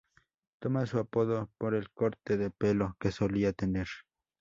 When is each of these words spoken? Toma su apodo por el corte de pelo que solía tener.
Toma 0.59 0.87
su 0.87 0.97
apodo 0.97 1.51
por 1.59 1.75
el 1.75 1.91
corte 1.91 2.35
de 2.35 2.49
pelo 2.49 2.97
que 2.99 3.11
solía 3.11 3.53
tener. 3.53 3.85